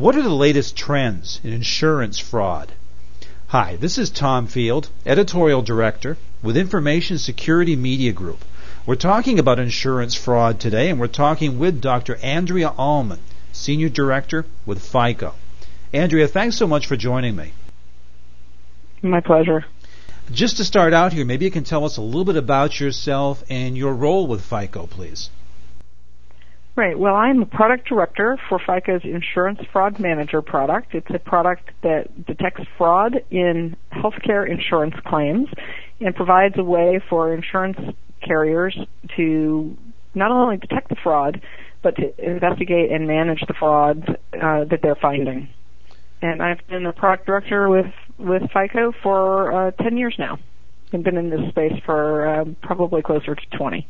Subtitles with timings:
[0.00, 2.72] What are the latest trends in insurance fraud?
[3.48, 8.42] Hi, this is Tom Field, Editorial Director with Information Security Media Group.
[8.86, 12.16] We're talking about insurance fraud today, and we're talking with Dr.
[12.22, 13.18] Andrea Allman,
[13.52, 15.34] Senior Director with FICO.
[15.92, 17.52] Andrea, thanks so much for joining me.
[19.02, 19.66] My pleasure.
[20.32, 23.44] Just to start out here, maybe you can tell us a little bit about yourself
[23.50, 25.28] and your role with FICO, please.
[26.76, 26.98] Right.
[26.98, 30.94] Well, I'm a product director for FICO's Insurance Fraud Manager product.
[30.94, 35.48] It's a product that detects fraud in healthcare insurance claims
[36.00, 37.76] and provides a way for insurance
[38.22, 38.78] carriers
[39.16, 39.76] to
[40.14, 41.40] not only detect the fraud,
[41.82, 45.48] but to investigate and manage the fraud uh, that they're finding.
[46.22, 50.38] And I've been a product director with with FICO for uh, 10 years now,
[50.92, 53.88] and been in this space for uh, probably closer to 20.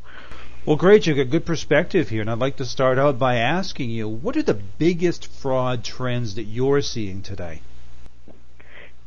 [0.66, 1.06] Well, great.
[1.06, 4.36] You've got good perspective here, and I'd like to start out by asking you, what
[4.36, 7.62] are the biggest fraud trends that you're seeing today?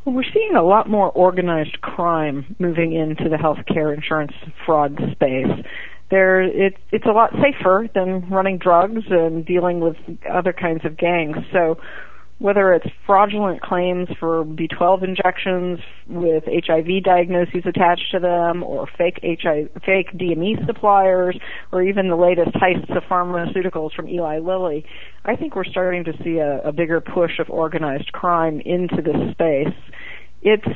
[0.03, 4.33] Well, we're seeing a lot more organized crime moving into the healthcare insurance
[4.65, 5.65] fraud space.
[6.09, 9.95] There, it, it's a lot safer than running drugs and dealing with
[10.29, 11.37] other kinds of gangs.
[11.51, 11.77] So
[12.39, 19.19] whether it's fraudulent claims for B12 injections with HIV diagnoses attached to them, or fake
[19.23, 21.37] HIV, fake DME suppliers,
[21.71, 24.85] or even the latest heists of pharmaceuticals from Eli Lilly,
[25.25, 29.31] I think we're starting to see a, a bigger push of organized crime into this
[29.31, 29.73] space.
[30.41, 30.67] It's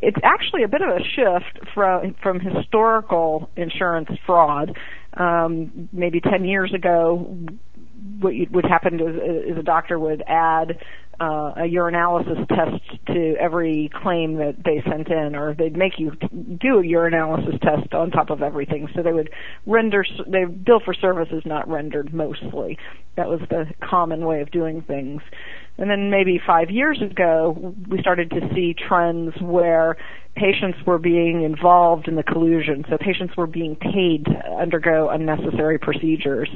[0.00, 4.76] it's actually a bit of a shift from from historical insurance fraud.
[5.14, 7.38] Um, maybe 10 years ago,
[8.20, 10.78] what would happen is, is a doctor would add
[11.20, 16.10] uh, a urinalysis test to every claim that they sent in, or they'd make you
[16.10, 18.88] do a urinalysis test on top of everything.
[18.94, 19.30] So they would
[19.66, 22.78] render, they bill for services not rendered mostly.
[23.16, 25.22] That was the common way of doing things.
[25.78, 29.96] And then maybe five years ago, we started to see trends where
[30.34, 32.84] patients were being involved in the collusion.
[32.90, 36.48] So patients were being paid to undergo unnecessary procedures.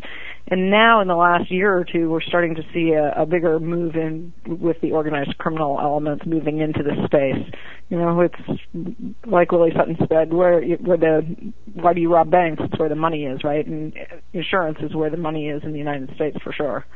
[0.49, 3.59] And now in the last year or two, we're starting to see a, a bigger
[3.59, 7.45] move in with the organized criminal elements moving into this space.
[7.89, 12.63] You know, it's like Willie Sutton said, where, where the, why do you rob banks?
[12.65, 13.67] It's where the money is, right?
[13.67, 13.95] And
[14.33, 16.87] insurance is where the money is in the United States for sure.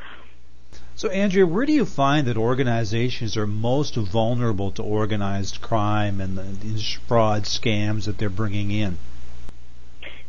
[0.95, 6.37] So, Andrea, where do you find that organizations are most vulnerable to organized crime and
[6.37, 8.97] the fraud scams that they're bringing in?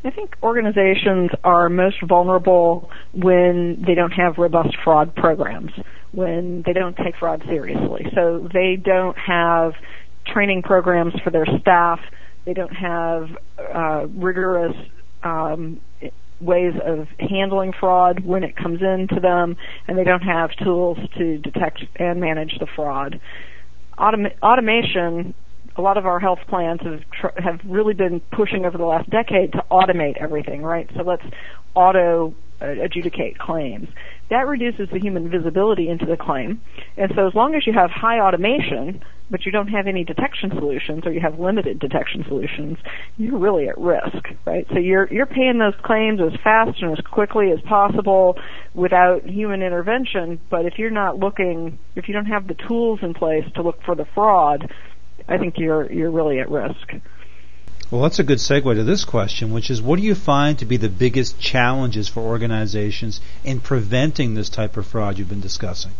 [0.04, 5.72] I think organizations are most vulnerable when they don't have robust fraud programs,
[6.12, 8.10] when they don't take fraud seriously.
[8.14, 9.74] So they don't have
[10.26, 12.00] training programs for their staff,
[12.44, 14.76] they don't have uh, rigorous
[15.22, 15.80] um,
[16.40, 21.38] ways of handling fraud when it comes into them, and they don't have tools to
[21.38, 23.20] detect and manage the fraud.
[23.98, 25.34] Autom- automation,
[25.76, 29.08] a lot of our health plans have tr- have really been pushing over the last
[29.10, 30.90] decade to automate everything, right?
[30.94, 31.24] So let's
[31.74, 33.88] auto uh, adjudicate claims.
[34.30, 36.60] That reduces the human visibility into the claim.
[36.96, 40.50] And so as long as you have high automation, but you don't have any detection
[40.50, 42.78] solutions or you have limited detection solutions,
[43.16, 44.66] you're really at risk, right?
[44.72, 48.38] So you're you're paying those claims as fast and as quickly as possible
[48.74, 53.14] without human intervention, but if you're not looking if you don't have the tools in
[53.14, 54.70] place to look for the fraud,
[55.28, 56.94] I think you're you're really at risk.
[57.90, 60.64] Well, that's a good segue to this question, which is what do you find to
[60.64, 65.92] be the biggest challenges for organizations in preventing this type of fraud you've been discussing?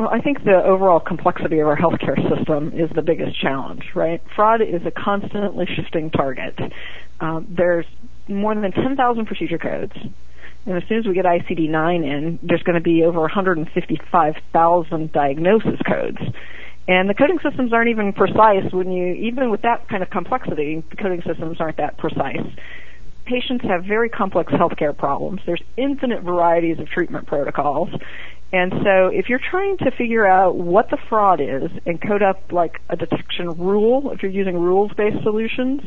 [0.00, 4.22] Well, I think the overall complexity of our healthcare system is the biggest challenge, right?
[4.34, 6.58] Fraud is a constantly shifting target.
[7.20, 7.84] Um, there's
[8.26, 9.92] more than 10,000 procedure codes.
[10.64, 15.78] And as soon as we get ICD-9 in, there's going to be over 155,000 diagnosis
[15.86, 16.18] codes.
[16.88, 20.82] And the coding systems aren't even precise when you, even with that kind of complexity,
[20.88, 22.46] the coding systems aren't that precise.
[23.26, 25.42] Patients have very complex healthcare problems.
[25.44, 27.90] There's infinite varieties of treatment protocols.
[28.52, 32.50] And so if you're trying to figure out what the fraud is and code up
[32.50, 35.82] like a detection rule, if you're using rules-based solutions,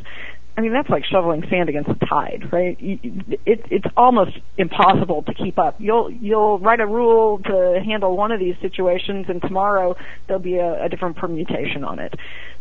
[0.56, 2.78] I mean, that's like shoveling sand against the tide, right?
[2.80, 5.76] It, it's almost impossible to keep up.
[5.80, 9.96] You'll you'll write a rule to handle one of these situations, and tomorrow
[10.28, 12.14] there'll be a, a different permutation on it.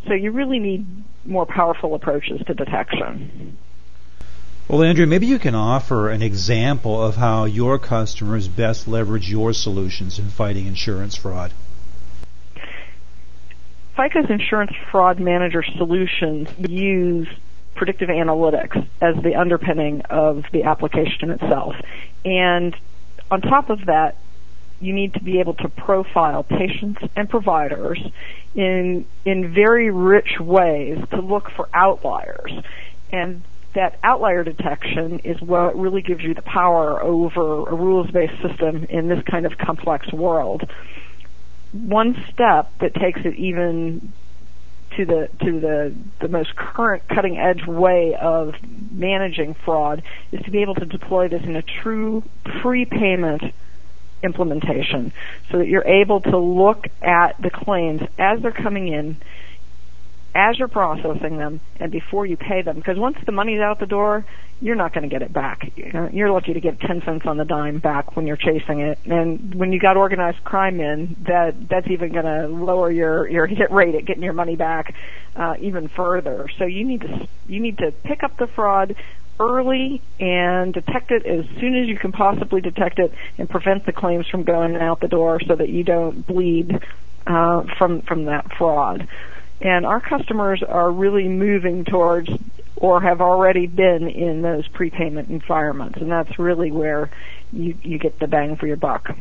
[0.09, 0.87] So you really need
[1.27, 3.59] more powerful approaches to detection.
[4.73, 9.53] Well, Andrea, maybe you can offer an example of how your customers best leverage your
[9.53, 11.53] solutions in fighting insurance fraud.
[13.95, 17.29] FICO's insurance fraud manager solutions use
[17.75, 21.75] predictive analytics as the underpinning of the application itself.
[22.25, 22.75] And
[23.31, 24.17] on top of that,
[24.81, 28.01] you need to be able to profile patients and providers
[28.55, 32.53] in in very rich ways to look for outliers.
[33.13, 33.43] And
[33.75, 39.09] that outlier detection is what really gives you the power over a rules-based system in
[39.09, 40.71] this kind of complex world.
[41.73, 44.13] One step that takes it even
[44.97, 48.55] to the to the the most current cutting edge way of
[48.91, 50.03] managing fraud
[50.33, 52.23] is to be able to deploy this in a true
[52.61, 53.43] prepayment
[54.23, 55.13] implementation
[55.51, 59.17] so that you're able to look at the claims as they're coming in
[60.35, 63.87] as you're processing them and before you pay them because once the money's out the
[63.87, 64.25] door
[64.63, 65.73] you're not going to get it back.
[65.77, 68.97] You're lucky to get 10 cents on the dime back when you're chasing it.
[69.05, 73.47] And when you got organized crime in that that's even going to lower your your
[73.47, 74.95] hit rate at getting your money back
[75.35, 76.49] uh, even further.
[76.59, 78.95] So you need to you need to pick up the fraud
[79.41, 83.93] early and detect it as soon as you can possibly detect it and prevent the
[83.93, 86.79] claims from going out the door so that you don't bleed
[87.27, 89.09] uh, from from that fraud
[89.63, 92.29] and our customers are really moving towards
[92.77, 97.11] or have already been in those prepayment environments, and that's really where
[97.53, 99.15] you, you get the bang for your buck.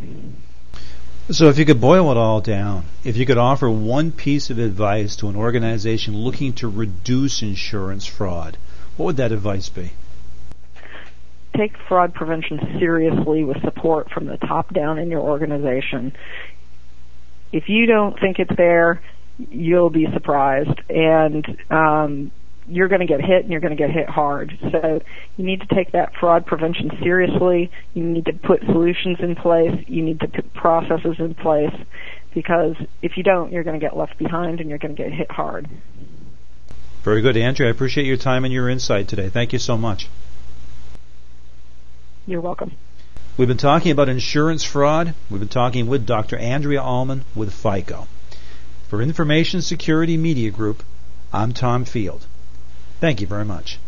[1.29, 4.57] So, if you could boil it all down, if you could offer one piece of
[4.57, 8.57] advice to an organization looking to reduce insurance fraud,
[8.97, 9.91] what would that advice be?
[11.55, 16.13] Take fraud prevention seriously with support from the top down in your organization.
[17.51, 19.01] If you don't think it's there,
[19.37, 20.79] you'll be surprised.
[20.89, 22.31] And um,
[22.67, 24.57] you're going to get hit and you're going to get hit hard.
[24.71, 25.01] So
[25.37, 27.71] you need to take that fraud prevention seriously.
[27.93, 29.83] You need to put solutions in place.
[29.87, 31.73] You need to put processes in place
[32.33, 35.11] because if you don't, you're going to get left behind and you're going to get
[35.11, 35.69] hit hard.
[37.03, 37.69] Very good, Andrea.
[37.69, 39.29] I appreciate your time and your insight today.
[39.29, 40.07] Thank you so much.
[42.27, 42.73] You're welcome.
[43.37, 45.15] We've been talking about insurance fraud.
[45.29, 46.37] We've been talking with Dr.
[46.37, 48.07] Andrea Allman with FICO.
[48.91, 50.83] For Information Security Media Group,
[51.31, 52.25] I'm Tom Field.
[52.99, 53.79] Thank you very much.